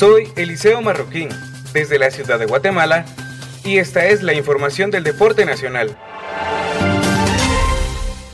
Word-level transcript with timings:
Soy 0.00 0.32
Eliseo 0.34 0.80
Marroquín, 0.80 1.28
desde 1.74 1.98
la 1.98 2.10
ciudad 2.10 2.38
de 2.38 2.46
Guatemala, 2.46 3.04
y 3.64 3.76
esta 3.76 4.06
es 4.06 4.22
la 4.22 4.32
información 4.32 4.90
del 4.90 5.04
deporte 5.04 5.44
nacional. 5.44 5.94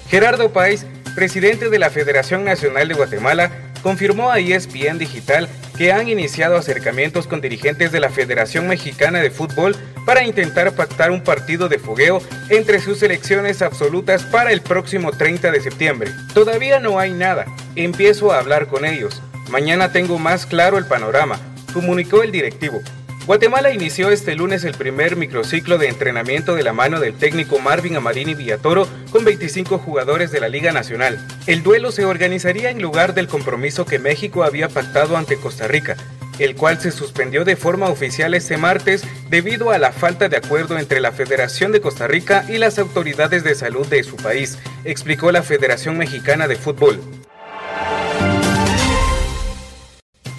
Gerardo 0.08 0.52
Páez, 0.52 0.86
presidente 1.16 1.68
de 1.68 1.80
la 1.80 1.90
Federación 1.90 2.44
Nacional 2.44 2.86
de 2.86 2.94
Guatemala, 2.94 3.50
confirmó 3.82 4.30
a 4.30 4.38
ESPN 4.38 4.98
Digital 4.98 5.48
que 5.76 5.90
han 5.90 6.08
iniciado 6.08 6.56
acercamientos 6.56 7.26
con 7.26 7.40
dirigentes 7.40 7.90
de 7.90 7.98
la 7.98 8.10
Federación 8.10 8.68
Mexicana 8.68 9.18
de 9.18 9.32
Fútbol 9.32 9.74
para 10.04 10.22
intentar 10.22 10.70
pactar 10.76 11.10
un 11.10 11.24
partido 11.24 11.68
de 11.68 11.80
fogueo 11.80 12.22
entre 12.48 12.78
sus 12.78 13.02
elecciones 13.02 13.60
absolutas 13.60 14.22
para 14.22 14.52
el 14.52 14.60
próximo 14.60 15.10
30 15.10 15.50
de 15.50 15.60
septiembre. 15.60 16.12
Todavía 16.32 16.78
no 16.78 17.00
hay 17.00 17.12
nada, 17.12 17.44
empiezo 17.74 18.30
a 18.30 18.38
hablar 18.38 18.68
con 18.68 18.84
ellos. 18.84 19.20
Mañana 19.50 19.90
tengo 19.90 20.20
más 20.20 20.46
claro 20.46 20.78
el 20.78 20.86
panorama, 20.86 21.40
comunicó 21.76 22.22
el 22.22 22.32
directivo. 22.32 22.80
Guatemala 23.26 23.70
inició 23.70 24.08
este 24.08 24.34
lunes 24.34 24.64
el 24.64 24.72
primer 24.72 25.14
microciclo 25.14 25.76
de 25.76 25.88
entrenamiento 25.88 26.54
de 26.54 26.62
la 26.62 26.72
mano 26.72 27.00
del 27.00 27.12
técnico 27.12 27.58
Marvin 27.58 27.96
Amarini 27.96 28.34
Villatoro 28.34 28.88
con 29.12 29.26
25 29.26 29.76
jugadores 29.76 30.30
de 30.30 30.40
la 30.40 30.48
Liga 30.48 30.72
Nacional. 30.72 31.18
El 31.46 31.62
duelo 31.62 31.92
se 31.92 32.06
organizaría 32.06 32.70
en 32.70 32.80
lugar 32.80 33.12
del 33.12 33.28
compromiso 33.28 33.84
que 33.84 33.98
México 33.98 34.42
había 34.42 34.70
pactado 34.70 35.18
ante 35.18 35.36
Costa 35.36 35.68
Rica, 35.68 35.98
el 36.38 36.56
cual 36.56 36.80
se 36.80 36.90
suspendió 36.90 37.44
de 37.44 37.56
forma 37.56 37.90
oficial 37.90 38.32
este 38.32 38.56
martes 38.56 39.04
debido 39.28 39.70
a 39.70 39.76
la 39.76 39.92
falta 39.92 40.30
de 40.30 40.38
acuerdo 40.38 40.78
entre 40.78 41.00
la 41.00 41.12
Federación 41.12 41.72
de 41.72 41.82
Costa 41.82 42.06
Rica 42.06 42.46
y 42.48 42.56
las 42.56 42.78
autoridades 42.78 43.44
de 43.44 43.54
salud 43.54 43.86
de 43.86 44.02
su 44.02 44.16
país, 44.16 44.56
explicó 44.84 45.30
la 45.30 45.42
Federación 45.42 45.98
Mexicana 45.98 46.48
de 46.48 46.56
Fútbol. 46.56 47.02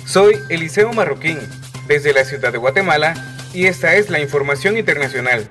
Soy 0.08 0.40
Eliseo 0.48 0.94
Marroquín 0.94 1.38
desde 1.86 2.14
la 2.14 2.24
ciudad 2.24 2.54
de 2.54 2.58
Guatemala 2.58 3.14
y 3.54 3.66
esta 3.66 3.96
es 3.96 4.10
la 4.10 4.22
información 4.22 4.78
internacional. 4.78 5.50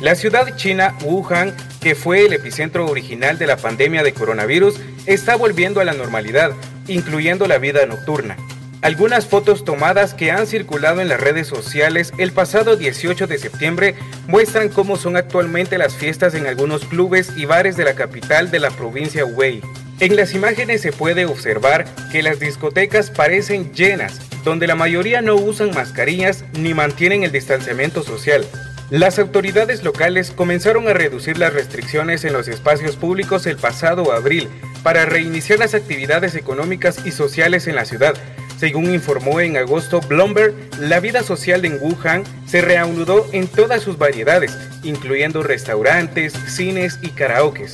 La 0.00 0.16
ciudad 0.16 0.56
china 0.56 0.96
Wuhan, 1.04 1.54
que 1.80 1.94
fue 1.94 2.26
el 2.26 2.32
epicentro 2.32 2.86
original 2.86 3.38
de 3.38 3.46
la 3.46 3.56
pandemia 3.56 4.02
de 4.02 4.12
coronavirus, 4.12 4.80
está 5.06 5.36
volviendo 5.36 5.80
a 5.80 5.84
la 5.84 5.92
normalidad, 5.92 6.50
incluyendo 6.88 7.46
la 7.46 7.58
vida 7.58 7.86
nocturna. 7.86 8.36
Algunas 8.82 9.26
fotos 9.26 9.64
tomadas 9.64 10.12
que 10.12 10.32
han 10.32 10.48
circulado 10.48 11.00
en 11.00 11.08
las 11.08 11.20
redes 11.20 11.46
sociales 11.46 12.12
el 12.18 12.32
pasado 12.32 12.74
18 12.74 13.28
de 13.28 13.38
septiembre 13.38 13.94
muestran 14.26 14.70
cómo 14.70 14.96
son 14.96 15.16
actualmente 15.16 15.78
las 15.78 15.94
fiestas 15.94 16.34
en 16.34 16.48
algunos 16.48 16.84
clubes 16.84 17.30
y 17.36 17.44
bares 17.44 17.76
de 17.76 17.84
la 17.84 17.94
capital 17.94 18.50
de 18.50 18.58
la 18.58 18.70
provincia 18.72 19.24
Hubei. 19.24 19.62
En 19.98 20.14
las 20.14 20.34
imágenes 20.34 20.82
se 20.82 20.92
puede 20.92 21.24
observar 21.24 21.86
que 22.12 22.22
las 22.22 22.38
discotecas 22.38 23.10
parecen 23.10 23.72
llenas, 23.72 24.20
donde 24.44 24.66
la 24.66 24.74
mayoría 24.74 25.22
no 25.22 25.36
usan 25.36 25.70
mascarillas 25.70 26.44
ni 26.58 26.74
mantienen 26.74 27.22
el 27.22 27.32
distanciamiento 27.32 28.02
social. 28.02 28.44
Las 28.90 29.18
autoridades 29.18 29.82
locales 29.82 30.32
comenzaron 30.32 30.86
a 30.86 30.92
reducir 30.92 31.38
las 31.38 31.54
restricciones 31.54 32.24
en 32.24 32.34
los 32.34 32.46
espacios 32.46 32.96
públicos 32.96 33.46
el 33.46 33.56
pasado 33.56 34.12
abril 34.12 34.48
para 34.82 35.06
reiniciar 35.06 35.58
las 35.58 35.74
actividades 35.74 36.34
económicas 36.34 37.04
y 37.06 37.10
sociales 37.10 37.66
en 37.66 37.74
la 37.74 37.86
ciudad. 37.86 38.14
Según 38.58 38.92
informó 38.92 39.40
en 39.40 39.56
agosto 39.56 40.00
Bloomberg, 40.02 40.54
la 40.78 41.00
vida 41.00 41.22
social 41.22 41.64
en 41.64 41.78
Wuhan 41.80 42.22
se 42.46 42.60
reanudó 42.60 43.26
en 43.32 43.48
todas 43.48 43.82
sus 43.82 43.96
variedades, 43.96 44.56
incluyendo 44.82 45.42
restaurantes, 45.42 46.34
cines 46.46 46.98
y 47.00 47.08
karaokes. 47.08 47.72